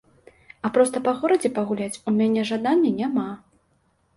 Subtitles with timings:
[0.69, 3.29] А проста па горадзе пагуляць у мяне жадання няма.